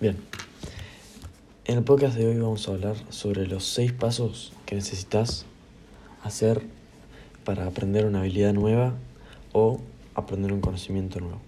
Bien, 0.00 0.16
en 1.64 1.78
el 1.78 1.82
podcast 1.82 2.16
de 2.16 2.24
hoy 2.24 2.36
vamos 2.36 2.68
a 2.68 2.70
hablar 2.70 2.94
sobre 3.08 3.48
los 3.48 3.64
seis 3.64 3.92
pasos 3.92 4.52
que 4.64 4.76
necesitas 4.76 5.44
hacer 6.22 6.62
para 7.44 7.66
aprender 7.66 8.06
una 8.06 8.20
habilidad 8.20 8.52
nueva 8.52 8.94
o 9.52 9.80
aprender 10.14 10.52
un 10.52 10.60
conocimiento 10.60 11.18
nuevo. 11.18 11.40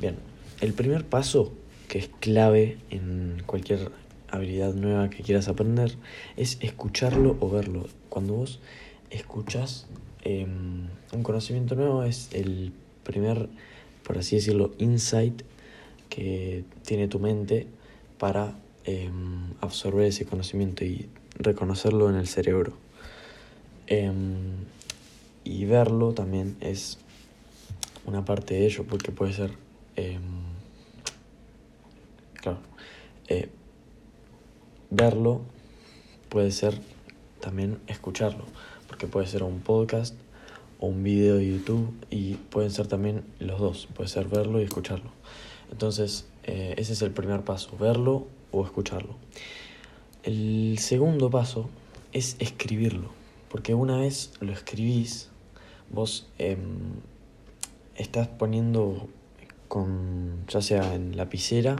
Bien, 0.00 0.16
el 0.60 0.72
primer 0.72 1.04
paso 1.04 1.52
que 1.86 2.00
es 2.00 2.10
clave 2.18 2.78
en 2.90 3.44
cualquier 3.46 3.92
habilidad 4.28 4.74
nueva 4.74 5.08
que 5.08 5.22
quieras 5.22 5.46
aprender 5.46 5.94
es 6.36 6.58
escucharlo 6.60 7.36
o 7.38 7.48
verlo. 7.48 7.86
Cuando 8.08 8.34
vos 8.34 8.58
escuchas 9.10 9.86
em, 10.24 10.88
un 11.12 11.22
conocimiento 11.22 11.76
nuevo 11.76 12.02
es 12.02 12.28
el 12.32 12.72
primer, 13.04 13.48
por 14.02 14.18
así 14.18 14.34
decirlo, 14.34 14.72
insight 14.78 15.42
tiene 16.84 17.08
tu 17.08 17.18
mente 17.20 17.66
para 18.18 18.54
em, 18.84 19.54
absorber 19.60 20.06
ese 20.06 20.24
conocimiento 20.24 20.84
y 20.84 21.08
reconocerlo 21.36 22.10
en 22.10 22.16
el 22.16 22.26
cerebro. 22.26 22.72
Em, 23.86 24.64
y 25.44 25.64
verlo 25.64 26.12
también 26.12 26.56
es 26.60 26.98
una 28.06 28.24
parte 28.24 28.54
de 28.54 28.66
ello, 28.66 28.84
porque 28.88 29.12
puede 29.12 29.32
ser, 29.32 29.50
claro, 32.40 32.58
eh, 33.28 33.48
verlo 34.90 35.42
puede 36.28 36.50
ser 36.50 36.80
también 37.40 37.78
escucharlo, 37.86 38.44
porque 38.86 39.06
puede 39.06 39.26
ser 39.26 39.42
un 39.42 39.60
podcast 39.60 40.14
o 40.80 40.86
un 40.86 41.02
video 41.02 41.36
de 41.36 41.50
YouTube 41.50 41.92
y 42.10 42.34
pueden 42.34 42.70
ser 42.70 42.86
también 42.86 43.22
los 43.38 43.60
dos, 43.60 43.88
puede 43.94 44.08
ser 44.08 44.26
verlo 44.26 44.60
y 44.60 44.64
escucharlo. 44.64 45.10
Entonces, 45.70 46.26
eh, 46.44 46.74
ese 46.78 46.92
es 46.92 47.02
el 47.02 47.10
primer 47.10 47.42
paso, 47.42 47.76
verlo 47.78 48.26
o 48.50 48.64
escucharlo. 48.64 49.16
El 50.22 50.78
segundo 50.78 51.30
paso 51.30 51.68
es 52.12 52.36
escribirlo, 52.38 53.10
porque 53.50 53.74
una 53.74 53.98
vez 53.98 54.32
lo 54.40 54.52
escribís, 54.52 55.28
vos 55.90 56.26
em, 56.38 56.58
estás 57.96 58.28
poniendo 58.28 59.08
con, 59.68 60.44
ya 60.48 60.62
sea 60.62 60.94
en 60.94 61.16
lapicera, 61.16 61.76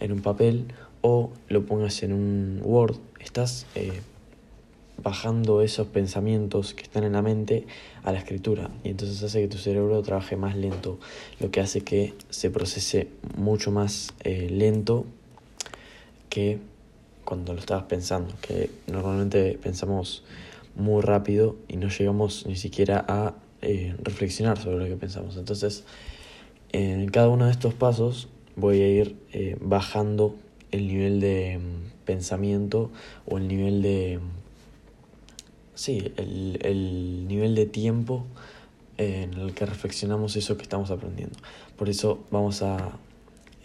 en 0.00 0.12
un 0.12 0.20
papel 0.20 0.66
o 1.02 1.30
lo 1.48 1.66
pongas 1.66 2.02
en 2.02 2.12
un 2.12 2.60
Word, 2.62 2.96
estás 3.20 3.66
eh, 3.74 4.00
bajando 5.02 5.62
esos 5.62 5.88
pensamientos 5.88 6.74
que 6.74 6.82
están 6.82 7.04
en 7.04 7.12
la 7.12 7.22
mente 7.22 7.66
a 8.02 8.12
la 8.12 8.18
escritura 8.18 8.70
y 8.84 8.90
entonces 8.90 9.22
hace 9.22 9.42
que 9.42 9.48
tu 9.48 9.58
cerebro 9.58 10.00
trabaje 10.02 10.36
más 10.36 10.56
lento, 10.56 10.98
lo 11.40 11.50
que 11.50 11.60
hace 11.60 11.82
que 11.82 12.14
se 12.30 12.50
procese 12.50 13.08
mucho 13.36 13.70
más 13.70 14.14
eh, 14.22 14.48
lento 14.50 15.04
que 16.28 16.58
cuando 17.24 17.54
lo 17.54 17.60
estabas 17.60 17.84
pensando, 17.84 18.34
que 18.40 18.70
normalmente 18.86 19.58
pensamos 19.62 20.24
muy 20.76 21.02
rápido 21.02 21.56
y 21.68 21.76
no 21.76 21.88
llegamos 21.88 22.46
ni 22.46 22.56
siquiera 22.56 23.04
a 23.08 23.34
eh, 23.62 23.94
reflexionar 24.02 24.58
sobre 24.58 24.78
lo 24.78 24.86
que 24.86 24.96
pensamos. 24.96 25.36
Entonces, 25.36 25.84
en 26.72 27.08
cada 27.08 27.28
uno 27.28 27.46
de 27.46 27.52
estos 27.52 27.72
pasos 27.72 28.28
voy 28.56 28.82
a 28.82 28.88
ir 28.88 29.16
bajando 29.60 30.34
el 30.74 30.88
nivel 30.88 31.20
de 31.20 31.58
mm, 31.58 32.04
pensamiento 32.04 32.90
o 33.26 33.38
el 33.38 33.48
nivel 33.48 33.82
de... 33.82 34.18
Sí, 35.74 36.12
el, 36.16 36.58
el 36.62 37.26
nivel 37.26 37.54
de 37.54 37.66
tiempo 37.66 38.24
en 38.96 39.34
el 39.34 39.54
que 39.54 39.66
reflexionamos 39.66 40.36
eso 40.36 40.56
que 40.56 40.62
estamos 40.62 40.90
aprendiendo. 40.90 41.36
Por 41.76 41.88
eso 41.88 42.24
vamos 42.30 42.62
a 42.62 42.98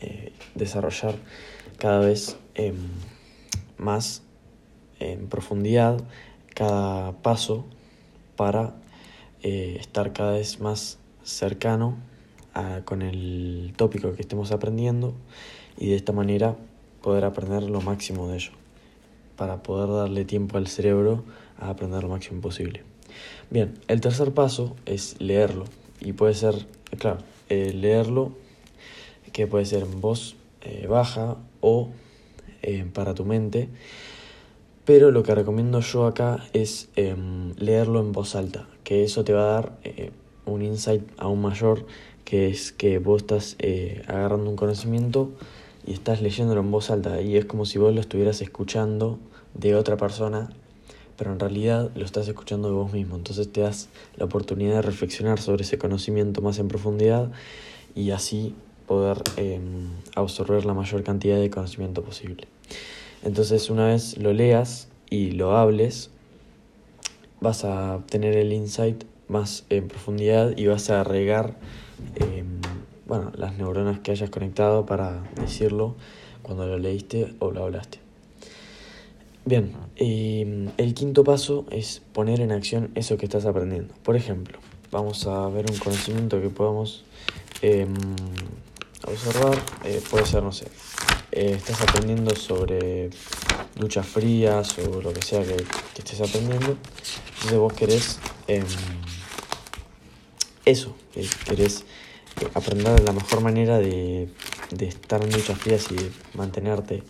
eh, 0.01 0.31
desarrollar 0.55 1.15
cada 1.77 1.99
vez 1.99 2.37
em, 2.55 2.75
más 3.77 4.23
en 4.99 5.27
profundidad 5.27 6.01
cada 6.55 7.13
paso 7.21 7.65
para 8.35 8.75
eh, 9.43 9.77
estar 9.79 10.13
cada 10.13 10.33
vez 10.33 10.59
más 10.59 10.97
cercano 11.23 11.97
a, 12.53 12.81
con 12.85 13.01
el 13.01 13.73
tópico 13.77 14.13
que 14.13 14.21
estemos 14.21 14.51
aprendiendo 14.51 15.13
y 15.77 15.89
de 15.89 15.95
esta 15.95 16.11
manera 16.11 16.55
poder 17.01 17.23
aprender 17.23 17.63
lo 17.63 17.81
máximo 17.81 18.27
de 18.27 18.35
ello, 18.35 18.51
para 19.39 19.63
poder 19.63 19.89
darle 19.89 20.25
tiempo 20.25 20.57
al 20.57 20.67
cerebro 20.67 21.23
a 21.57 21.69
aprender 21.69 22.03
lo 22.03 22.09
máximo 22.09 22.41
posible. 22.41 22.83
Bien, 23.49 23.79
el 23.87 24.01
tercer 24.01 24.33
paso 24.33 24.75
es 24.85 25.15
leerlo, 25.21 25.63
y 26.01 26.11
puede 26.11 26.33
ser, 26.33 26.67
claro, 26.99 27.19
eh, 27.47 27.71
leerlo, 27.73 28.33
que 29.31 29.47
puede 29.47 29.65
ser 29.65 29.83
en 29.83 30.01
voz 30.01 30.35
eh, 30.61 30.87
baja 30.87 31.37
o 31.61 31.89
eh, 32.63 32.85
para 32.93 33.13
tu 33.13 33.23
mente, 33.23 33.69
pero 34.83 35.09
lo 35.09 35.23
que 35.23 35.33
recomiendo 35.33 35.79
yo 35.79 36.05
acá 36.05 36.43
es 36.51 36.89
em, 36.97 37.53
leerlo 37.55 38.01
en 38.01 38.11
voz 38.11 38.35
alta, 38.35 38.67
que 38.83 39.05
eso 39.05 39.23
te 39.23 39.31
va 39.31 39.43
a 39.43 39.53
dar 39.53 39.79
un 40.45 40.63
insight 40.63 41.03
aún 41.17 41.41
mayor, 41.41 41.85
que 42.25 42.49
es 42.49 42.73
que 42.73 42.99
vos 42.99 43.21
estás 43.21 43.55
agarrando 44.05 44.49
un 44.49 44.57
conocimiento, 44.57 45.31
y 45.89 45.93
estás 45.93 46.21
leyéndolo 46.21 46.61
en 46.61 46.69
voz 46.69 46.91
alta 46.91 47.19
y 47.19 47.35
es 47.35 47.45
como 47.45 47.65
si 47.65 47.79
vos 47.79 47.95
lo 47.95 47.99
estuvieras 47.99 48.43
escuchando 48.43 49.17
de 49.55 49.73
otra 49.73 49.97
persona, 49.97 50.51
pero 51.17 51.33
en 51.33 51.39
realidad 51.39 51.89
lo 51.95 52.05
estás 52.05 52.27
escuchando 52.27 52.67
de 52.67 52.75
vos 52.75 52.93
mismo. 52.93 53.15
Entonces 53.15 53.51
te 53.51 53.61
das 53.61 53.89
la 54.15 54.25
oportunidad 54.25 54.75
de 54.75 54.81
reflexionar 54.83 55.39
sobre 55.39 55.63
ese 55.63 55.79
conocimiento 55.79 56.43
más 56.43 56.59
en 56.59 56.67
profundidad 56.67 57.31
y 57.95 58.11
así 58.11 58.53
poder 58.85 59.17
em, 59.37 59.89
absorber 60.13 60.63
la 60.63 60.75
mayor 60.75 61.01
cantidad 61.01 61.39
de 61.39 61.49
conocimiento 61.49 62.03
posible. 62.03 62.47
Entonces 63.23 63.71
una 63.71 63.87
vez 63.87 64.15
lo 64.19 64.31
leas 64.31 64.89
y 65.09 65.31
lo 65.31 65.57
hables, 65.57 66.11
vas 67.41 67.65
a 67.65 68.03
tener 68.11 68.37
el 68.37 68.53
insight 68.53 69.05
más 69.27 69.65
en 69.71 69.87
profundidad 69.87 70.55
y 70.55 70.67
vas 70.67 70.91
a 70.91 71.03
regar 71.03 71.55
em, 72.15 72.48
bueno, 73.09 73.31
las 73.35 73.57
neuronas 73.57 73.99
que 73.99 74.11
hayas 74.11 74.29
conectado 74.29 74.85
para 74.85 75.23
decirlo 75.35 75.95
cuando 76.43 76.67
lo 76.67 76.77
leíste 76.77 77.33
o 77.39 77.49
lo 77.49 77.63
hablaste. 77.63 77.97
Bien, 79.45 79.73
em, 79.95 80.69
el 80.77 80.93
quinto 80.93 81.23
paso 81.23 81.65
es 81.71 82.03
poner 82.13 82.39
en 82.39 82.51
acción 82.51 82.91
eso 82.93 83.17
que 83.17 83.25
estás 83.25 83.47
aprendiendo. 83.47 83.95
Por 84.03 84.15
ejemplo, 84.15 84.59
vamos 84.91 85.25
a 85.25 85.49
ver 85.49 85.65
un 85.71 85.77
conocimiento 85.79 86.39
que 86.39 86.49
podamos 86.49 87.03
em, 87.63 87.95
observar. 89.07 89.57
Eh, 89.85 90.03
puede 90.07 90.27
ser, 90.27 90.43
no 90.43 90.51
sé, 90.51 90.67
eh, 91.31 91.53
estás 91.57 91.81
aprendiendo 91.81 92.35
sobre 92.35 93.09
duchas 93.75 94.05
frías 94.05 94.77
o 94.77 95.01
lo 95.01 95.11
que 95.13 95.23
sea 95.23 95.41
que, 95.41 95.55
que 95.55 96.01
estés 96.03 96.21
aprendiendo. 96.21 96.77
Entonces 97.33 97.57
vos 97.57 97.73
querés 97.73 98.19
em, 98.47 98.63
eso, 100.63 100.95
querés 101.45 101.85
aprender 102.53 103.01
la 103.03 103.11
mejor 103.11 103.41
manera 103.41 103.77
de, 103.79 104.29
de 104.71 104.87
estar 104.87 105.23
en 105.23 105.29
duchas 105.29 105.57
frías 105.57 105.87
y 105.91 106.37
mantenerte. 106.37 107.03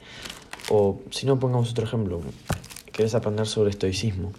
O 0.70 1.00
si 1.10 1.26
no, 1.26 1.40
pongamos 1.40 1.72
otro 1.72 1.86
ejemplo, 1.86 2.22
querés 2.92 3.16
aprender 3.16 3.48
sobre 3.48 3.72
estoicismo. 3.72 4.32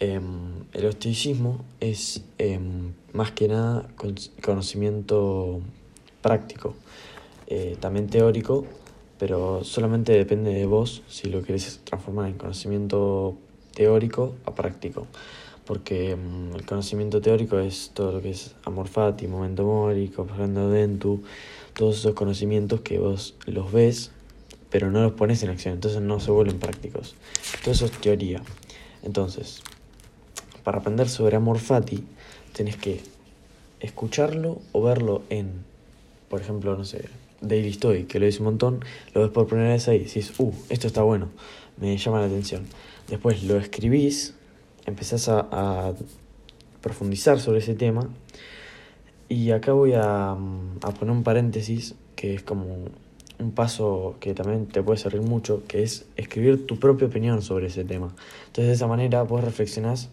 Em, 0.00 0.64
el 0.72 0.84
estoicismo 0.86 1.64
es 1.78 2.22
em, 2.38 2.92
más 3.12 3.30
que 3.32 3.48
nada 3.48 3.86
conocimiento 4.42 5.60
práctico, 6.22 6.74
eh, 7.46 7.76
también 7.78 8.08
teórico, 8.08 8.66
pero 9.18 9.62
solamente 9.62 10.12
depende 10.12 10.52
de 10.52 10.66
vos 10.66 11.02
si 11.08 11.28
lo 11.28 11.42
querés 11.42 11.80
transformar 11.84 12.28
en 12.28 12.34
conocimiento 12.36 13.36
teórico 13.74 14.34
a 14.44 14.54
práctico 14.54 15.06
porque 15.66 16.16
mm, 16.16 16.54
el 16.54 16.66
conocimiento 16.66 17.20
teórico 17.20 17.58
es 17.58 17.90
todo 17.94 18.12
lo 18.12 18.22
que 18.22 18.30
es 18.30 18.54
amor 18.64 18.88
fati, 18.88 19.26
momento 19.26 19.64
mori, 19.64 20.08
comprendo 20.08 20.70
dentu, 20.70 21.22
todos 21.74 21.98
esos 21.98 22.14
conocimientos 22.14 22.80
que 22.80 22.98
vos 22.98 23.34
los 23.46 23.72
ves, 23.72 24.10
pero 24.70 24.90
no 24.90 25.02
los 25.02 25.12
pones 25.12 25.42
en 25.42 25.50
acción, 25.50 25.74
entonces 25.74 26.00
no 26.00 26.20
se 26.20 26.30
vuelven 26.30 26.58
prácticos. 26.58 27.14
Todo 27.62 27.72
eso 27.72 27.86
es 27.86 27.92
teoría. 27.92 28.42
Entonces, 29.02 29.62
para 30.64 30.78
aprender 30.78 31.08
sobre 31.08 31.36
amor 31.36 31.58
fati, 31.58 32.04
tenés 32.52 32.76
que 32.76 33.00
escucharlo 33.80 34.60
o 34.72 34.82
verlo 34.82 35.22
en, 35.28 35.64
por 36.28 36.40
ejemplo, 36.40 36.76
no 36.76 36.84
sé, 36.84 37.08
Daily 37.40 37.70
Story, 37.70 38.04
que 38.04 38.20
lo 38.20 38.26
dice 38.26 38.38
un 38.38 38.44
montón, 38.44 38.84
lo 39.14 39.22
ves 39.22 39.30
por 39.30 39.46
primera 39.46 39.70
vez 39.70 39.88
ahí 39.88 39.96
y 39.96 40.04
decís, 40.04 40.32
uh, 40.38 40.52
esto 40.68 40.86
está 40.86 41.02
bueno, 41.02 41.30
me 41.76 41.96
llama 41.96 42.20
la 42.20 42.26
atención. 42.26 42.66
Después 43.08 43.42
lo 43.42 43.58
escribís 43.58 44.34
empezás 44.86 45.28
a, 45.28 45.94
profundizar 46.80 47.38
sobre 47.38 47.60
ese 47.60 47.74
tema. 47.74 48.08
Y 49.28 49.52
acá 49.52 49.72
voy 49.72 49.92
a, 49.92 50.32
a, 50.32 50.90
poner 50.98 51.14
un 51.14 51.22
paréntesis 51.22 51.94
que 52.16 52.34
es 52.34 52.42
como 52.42 52.66
un 53.38 53.52
paso 53.52 54.16
que 54.18 54.34
también 54.34 54.66
te 54.66 54.82
puede 54.82 54.98
servir 54.98 55.22
mucho, 55.22 55.62
que 55.68 55.82
es 55.82 56.06
escribir 56.16 56.66
tu 56.66 56.78
propia 56.78 57.06
opinión 57.06 57.40
sobre 57.42 57.68
ese 57.68 57.84
tema. 57.84 58.08
Entonces 58.46 58.66
de 58.66 58.72
esa 58.72 58.88
manera 58.88 59.22
vos 59.22 59.44
reflexionás 59.44 60.08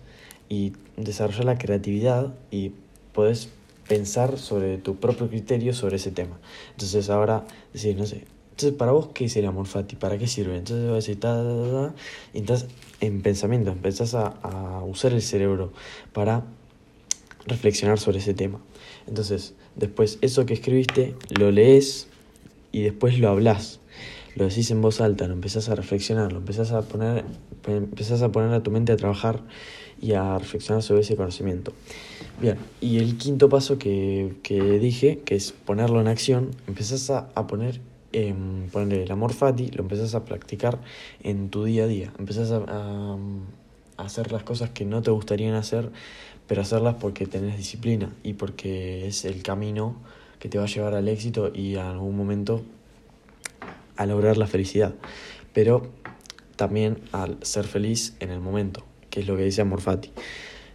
y 0.47 0.73
desarrollar 0.95 1.45
la 1.45 1.57
creatividad 1.57 2.33
y 2.51 2.73
podés 3.13 3.49
pensar 3.87 4.37
sobre 4.37 4.77
tu 4.77 4.95
propio 4.97 5.27
criterio 5.27 5.73
sobre 5.73 5.95
ese 5.97 6.11
tema. 6.11 6.37
Entonces 6.71 7.09
ahora 7.09 7.45
decís, 7.73 7.95
no 7.95 8.05
sé, 8.05 8.25
Entonces, 8.59 8.77
para 8.77 8.91
vos, 8.91 9.07
¿qué 9.13 9.23
es 9.23 9.37
el 9.37 9.45
amor 9.45 9.67
fati? 9.67 9.95
¿Para 9.95 10.17
qué 10.17 10.27
sirve? 10.27 10.57
Entonces 10.57 10.83
vas 10.83 10.91
a 10.91 10.95
decir, 10.95 11.17
ta, 11.17 11.33
ta, 11.33 11.71
ta, 11.71 11.95
y 12.33 12.39
estás 12.39 12.67
en 12.99 13.21
pensamiento, 13.21 13.71
empezás 13.71 14.15
a, 14.15 14.25
a 14.43 14.83
usar 14.83 15.13
el 15.13 15.21
cerebro 15.21 15.71
para 16.11 16.43
reflexionar 17.47 17.99
sobre 17.99 18.17
ese 18.17 18.33
tema. 18.33 18.59
Entonces, 19.07 19.53
después 19.77 20.17
eso 20.19 20.45
que 20.45 20.55
escribiste 20.55 21.15
lo 21.39 21.51
lees 21.51 22.07
y 22.73 22.81
después 22.81 23.17
lo 23.17 23.29
hablas. 23.29 23.79
Lo 24.35 24.49
decís 24.49 24.69
en 24.71 24.81
voz 24.81 24.99
alta, 24.99 25.25
lo 25.29 25.35
empezás 25.35 25.69
a 25.69 25.75
reflexionar, 25.75 26.33
lo 26.33 26.39
empezás 26.39 26.73
a 26.73 26.81
poner, 26.81 27.23
empezás 27.65 28.21
a 28.23 28.29
poner 28.33 28.51
a 28.51 28.61
tu 28.61 28.71
mente 28.71 28.91
a 28.91 28.97
trabajar 28.97 29.39
y 30.01 30.11
a 30.11 30.37
reflexionar 30.37 30.83
sobre 30.83 30.99
ese 30.99 31.15
conocimiento. 31.15 31.71
Bien, 32.41 32.57
y 32.81 32.97
el 32.97 33.17
quinto 33.17 33.47
paso 33.47 33.77
que, 33.77 34.33
que 34.43 34.79
dije, 34.79 35.19
que 35.23 35.35
es 35.35 35.53
ponerlo 35.53 36.01
en 36.01 36.09
acción, 36.09 36.51
empezás 36.67 37.09
a, 37.09 37.29
a 37.35 37.47
poner 37.47 37.79
eh, 38.11 38.33
ponerle 38.71 39.03
el 39.03 39.11
amor 39.11 39.33
fati, 39.33 39.67
lo 39.71 39.83
empezás 39.83 40.15
a 40.15 40.25
practicar 40.25 40.79
en 41.21 41.49
tu 41.49 41.63
día 41.63 41.83
a 41.83 41.87
día. 41.87 42.13
Empezás 42.17 42.51
a, 42.51 43.17
hacer 43.97 44.31
las 44.31 44.43
cosas 44.43 44.69
que 44.69 44.85
no 44.85 45.01
te 45.01 45.11
gustarían 45.11 45.55
hacer, 45.55 45.91
pero 46.47 46.61
hacerlas 46.61 46.95
porque 46.95 47.25
tenés 47.25 47.57
disciplina 47.57 48.09
y 48.23 48.33
porque 48.33 49.07
es 49.07 49.25
el 49.25 49.43
camino 49.43 49.95
que 50.39 50.47
te 50.47 50.57
va 50.57 50.63
a 50.63 50.67
llevar 50.67 50.95
al 50.95 51.09
éxito 51.09 51.51
y 51.53 51.75
a 51.75 51.89
algún 51.91 52.15
momento 52.15 52.63
a 53.97 54.05
lograr 54.05 54.37
la 54.37 54.47
felicidad. 54.47 54.95
Pero 55.53 55.91
también 56.55 57.01
al 57.11 57.37
ser 57.41 57.65
feliz 57.65 58.15
en 58.21 58.31
el 58.31 58.39
momento, 58.39 58.83
que 59.09 59.19
es 59.19 59.27
lo 59.27 59.35
que 59.35 59.43
dice 59.43 59.61
Amor 59.61 59.81
Fati. 59.81 60.11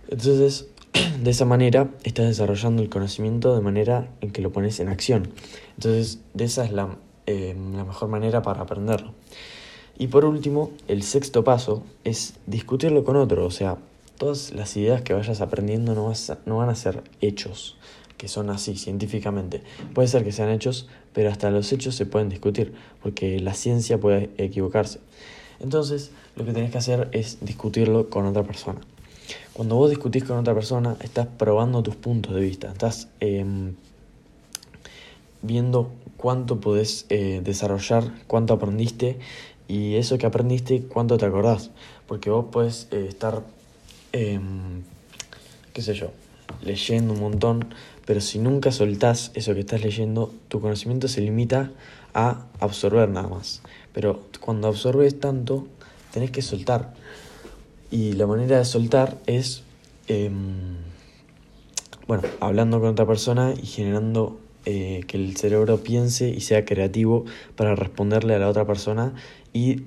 Entonces, 0.09 0.69
de 1.23 1.31
esa 1.31 1.45
manera 1.47 1.91
estás 2.05 2.27
desarrollando 2.27 2.83
el 2.83 2.91
conocimiento 2.91 3.55
de 3.55 3.63
manera 3.63 4.11
en 4.21 4.31
que 4.31 4.43
lo 4.43 4.53
pones 4.53 4.79
en 4.81 4.89
acción. 4.89 5.33
Entonces, 5.77 6.21
de 6.35 6.45
esa 6.45 6.65
es 6.65 6.73
la 6.73 6.97
eh, 7.27 7.57
la 7.75 7.85
mejor 7.85 8.09
manera 8.09 8.43
para 8.43 8.63
aprenderlo. 8.63 9.13
Y 9.99 10.09
por 10.09 10.25
último, 10.25 10.73
el 10.89 11.03
sexto 11.03 11.45
paso 11.45 11.83
es 12.03 12.35
discutirlo 12.47 13.05
con 13.05 13.17
otro, 13.17 13.47
o 13.47 13.51
sea, 13.51 13.79
todas 14.19 14.53
las 14.53 14.77
ideas 14.77 15.03
que 15.03 15.15
vayas 15.15 15.41
aprendiendo 15.41 15.95
no, 15.95 16.07
vas 16.07 16.33
no 16.47 16.59
van 16.59 16.69
a 16.69 16.75
ser 16.75 17.03
hechos, 17.21 17.77
que 18.17 18.29
son 18.29 18.51
así 18.51 18.77
científicamente. 18.77 19.63
Puede 19.95 20.09
ser 20.09 20.25
que 20.25 20.33
sean 20.33 20.51
hechos, 20.51 20.89
pero 21.13 21.31
hasta 21.31 21.51
los 21.51 21.73
hechos 21.73 21.95
se 21.95 22.07
pueden 22.07 22.29
discutir, 22.29 22.75
porque 23.03 23.39
la 23.39 23.55
ciencia 23.55 23.99
puede 23.99 24.31
equivocarse. 24.37 24.99
Entonces, 25.61 26.11
lo 26.37 26.45
que 26.45 26.53
tenés 26.53 26.73
que 26.73 26.79
hacer 26.79 27.09
es 27.13 27.39
discutirlo 27.41 28.11
con 28.11 28.27
otra 28.27 28.43
persona. 28.43 28.81
Cuando 29.53 29.77
vos 29.77 29.91
discutís 29.91 30.25
con 30.25 30.37
otra 30.37 30.55
persona, 30.55 30.97
estás 31.01 31.27
probando 31.27 31.83
tus 31.83 31.95
puntos 31.95 32.35
de 32.35 32.41
vista, 32.41 32.73
estás 32.73 33.09
eh, 33.21 33.45
viendo 35.43 35.93
cuánto 36.25 36.59
podés 36.59 37.05
eh, 37.11 37.43
desarrollar, 37.45 38.11
cuánto 38.27 38.55
aprendiste 38.55 39.19
y 39.69 39.97
eso 39.97 40.17
que 40.17 40.25
aprendiste, 40.25 40.81
cuánto 40.85 41.19
te 41.19 41.27
acordás. 41.27 41.71
Porque 42.07 42.31
vos 42.31 42.47
puedes 42.51 42.89
eh, 42.93 43.05
estar, 43.07 43.43
eh, 44.15 44.41
qué 45.75 45.83
sé 45.83 45.93
yo, 45.93 46.13
leyendo 46.63 47.13
un 47.13 47.21
montón, 47.21 47.75
pero 48.07 48.23
si 48.23 48.39
nunca 48.39 48.73
soltás 48.73 49.33
eso 49.35 49.53
que 49.53 49.61
estás 49.61 49.83
leyendo, 49.83 50.33
tu 50.49 50.63
conocimiento 50.63 51.09
se 51.09 51.21
limita 51.21 51.73
a 52.15 52.47
absorber 52.59 53.11
nada 53.11 53.29
más. 53.29 53.61
Pero 53.93 54.23
cuando 54.41 54.69
absorbes 54.69 55.21
tanto, 55.21 55.67
tenés 56.11 56.31
que 56.31 56.41
soltar. 56.41 56.95
Y 57.91 58.15
la 58.15 58.27
manera 58.27 58.57
de 58.57 58.65
soltar 58.65 59.19
es, 59.27 59.63
em, 60.09 60.79
bueno, 62.09 62.23
hablando 62.41 62.81
con 62.81 62.89
otra 62.89 63.05
persona 63.05 63.53
y 63.63 63.67
generando 63.67 64.41
eh, 64.67 65.03
que 65.07 65.17
el 65.17 65.37
cerebro 65.37 65.83
piense 65.83 66.29
y 66.29 66.41
sea 66.41 66.65
creativo 66.65 67.25
para 67.57 67.75
responderle 67.75 68.35
a 68.35 68.39
la 68.39 68.49
otra 68.49 68.67
persona 68.67 69.15
y 69.53 69.83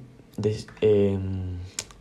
eh, 0.81 1.17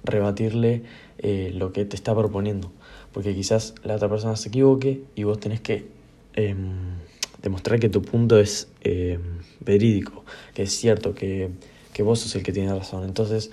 rebatirle 0.04 0.82
eh, 1.18 1.50
lo 1.54 1.72
que 1.72 1.84
te 1.84 1.96
está 1.96 2.14
proponiendo. 2.14 2.70
Porque 3.12 3.34
quizás 3.34 3.74
la 3.82 3.96
otra 3.96 4.08
persona 4.08 4.36
se 4.36 4.48
equivoque 4.48 5.02
y 5.14 5.24
vos 5.24 5.40
tenés 5.40 5.60
que 5.60 5.86
em, 6.34 6.96
demostrar 7.42 7.80
que 7.80 7.88
tu 7.88 8.02
punto 8.02 8.38
es 8.38 8.68
em, 8.82 9.20
verídico, 9.60 10.24
que 10.54 10.64
es 10.64 10.72
cierto, 10.72 11.14
que, 11.14 11.50
que, 11.92 12.02
vos 12.02 12.20
sos 12.20 12.34
el 12.36 12.42
que 12.42 12.52
tiene 12.52 12.74
razón. 12.74 13.04
Entonces, 13.04 13.50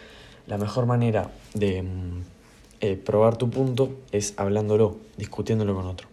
la 0.48 0.58
mejor 0.58 0.86
manera 0.86 1.31
de 1.54 1.78
em, 1.78 2.24
eh, 2.81 2.98
probar 2.98 3.38
tu 3.38 3.50
punto 3.50 3.96
es 4.12 4.34
hablándolo, 4.36 4.98
discutiéndolo 5.18 5.74
con 5.74 5.86
otro. 5.86 6.10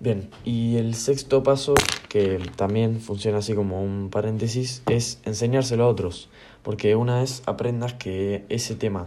Bien, 0.00 0.28
y 0.44 0.76
el 0.76 0.96
sexto 0.96 1.44
paso, 1.44 1.74
que 2.10 2.40
también 2.56 3.00
funciona 3.00 3.38
así 3.38 3.54
como 3.54 3.84
un 3.84 4.10
paréntesis, 4.10 4.82
es 4.90 5.20
enseñárselo 5.24 5.84
a 5.84 5.88
otros. 5.88 6.28
Porque 6.64 6.96
una 6.96 7.20
vez 7.20 7.44
aprendas 7.46 7.94
que 7.94 8.44
ese 8.48 8.74
tema 8.74 9.06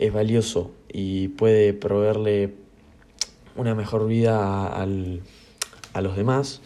es 0.00 0.12
valioso 0.12 0.72
y 0.92 1.28
puede 1.28 1.72
proveerle 1.72 2.54
una 3.54 3.76
mejor 3.76 4.08
vida 4.08 4.66
al, 4.66 5.22
a 5.92 6.00
los 6.00 6.16
demás, 6.16 6.62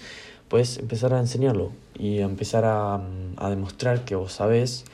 puedes 0.49 0.79
empezar 0.79 1.13
a 1.13 1.21
enseñarlo 1.21 1.73
y 1.95 2.21
a 2.21 2.25
empezar 2.25 2.65
a, 2.65 2.95
a, 3.37 3.51
demostrar 3.51 4.07
que 4.07 4.15
vos 4.15 4.33
sabés. 4.33 4.87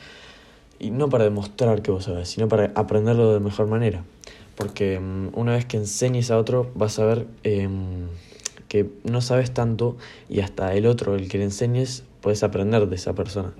Y 0.81 0.90
no 0.90 1.08
para 1.08 1.23
demostrar 1.23 1.82
que 1.82 1.93
vos 1.93 2.05
sabés, 2.05 2.29
sino 2.29 2.49
para 2.49 2.73
aprenderlo 2.75 3.32
de 3.32 3.38
mejor 3.38 3.69
manera. 3.69 4.02
Porque 4.56 4.99
um, 4.99 5.31
una 5.34 5.52
vez 5.52 5.64
que 5.64 5.76
enseñes 5.76 6.32
a 6.32 6.38
otro, 6.38 6.73
vas 6.75 6.99
a 6.99 7.05
ver... 7.05 7.29
Eh, 7.44 7.69
que 8.72 8.88
no 9.04 9.20
sabes 9.20 9.52
tanto 9.52 9.98
y 10.30 10.40
hasta 10.40 10.72
el 10.74 10.86
otro, 10.86 11.14
el 11.14 11.28
que 11.28 11.36
le 11.36 11.44
enseñes, 11.44 12.04
puedes 12.22 12.42
aprender 12.42 12.88
de 12.88 12.96
esa 12.96 13.14
persona. 13.14 13.52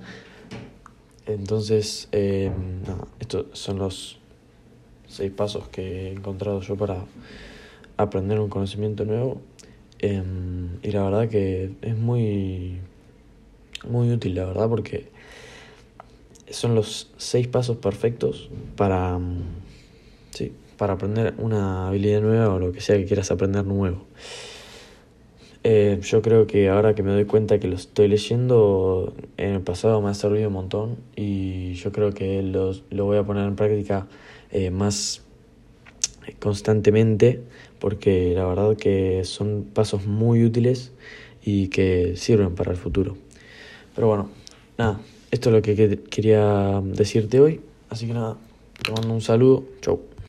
Entonces, 1.26 2.09
eh, 2.12 2.50
estos 3.20 3.44
son 3.53 3.79
los 3.79 4.19
seis 5.09 5.31
pasos 5.31 5.69
que 5.69 6.09
he 6.09 6.12
encontrado 6.12 6.62
yo 6.62 6.76
para 6.76 7.05
aprender 7.99 8.41
un 8.41 8.49
conocimiento 8.49 9.05
nuevo. 9.05 9.43
Eh, 9.99 10.23
y 10.82 10.91
la 10.93 11.03
verdad 11.03 11.29
que 11.29 11.73
es 11.82 11.94
muy, 11.94 12.79
muy 13.87 14.11
útil, 14.11 14.35
la 14.35 14.47
verdad, 14.47 14.67
porque 14.70 15.11
son 16.49 16.75
los 16.75 17.11
seis 17.19 17.49
pasos 17.49 17.76
perfectos 17.76 18.49
para, 18.76 19.20
sí, 20.31 20.53
para 20.79 20.94
aprender 20.94 21.35
una 21.37 21.88
habilidad 21.88 22.23
nueva 22.23 22.55
o 22.55 22.59
lo 22.59 22.73
que 22.73 22.81
sea 22.81 22.97
que 22.97 23.05
quieras 23.05 23.31
aprender 23.31 23.67
nuevo. 23.67 24.06
Eh, 25.64 26.00
yo 26.03 26.23
creo 26.23 26.49
que 26.49 26.69
ahora 26.69 26.94
que 26.94 27.05
me 27.05 27.12
doy 27.12 27.25
cuenta 27.25 27.61
que 27.61 27.69
lo 27.69 27.76
estoy 27.76 28.09
leyendo, 28.09 29.14
en 29.37 29.55
el 29.55 29.61
pasado 29.61 30.00
me 30.03 30.11
ha 30.11 30.14
servido 30.14 30.49
un 30.49 30.55
montón 30.55 30.97
y 31.14 31.75
yo 31.75 31.93
creo 31.93 32.12
que 32.12 32.42
lo, 32.42 32.73
lo 32.90 33.04
voy 33.04 33.19
a 33.19 33.23
poner 33.23 33.47
en 33.47 33.54
práctica 33.54 34.09
eh, 34.50 34.71
más 34.71 35.23
constantemente 36.40 37.42
porque 37.78 38.35
la 38.35 38.45
verdad 38.47 38.76
que 38.76 39.23
son 39.25 39.66
pasos 39.73 40.07
muy 40.07 40.45
útiles 40.45 40.92
y 41.45 41.69
que 41.69 42.14
sirven 42.16 42.54
para 42.54 42.73
el 42.73 42.76
futuro. 42.76 43.16
Pero 43.95 44.09
bueno, 44.09 44.31
nada, 44.78 45.00
esto 45.31 45.50
es 45.50 45.54
lo 45.54 45.62
que 45.62 46.00
quería 46.11 46.81
decirte 46.85 47.40
hoy, 47.40 47.61
así 47.88 48.07
que 48.07 48.14
nada, 48.14 48.37
te 48.85 48.92
mando 48.92 49.12
un 49.12 49.21
saludo, 49.21 49.64
chau. 49.81 50.12